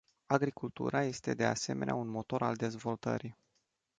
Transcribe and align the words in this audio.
Agricultura 0.31 1.03
este 1.03 1.33
de 1.35 1.45
asemenea 1.45 1.93
un 1.95 2.07
motor 2.07 2.41
al 2.43 2.55
dezvoltării. 2.55 3.37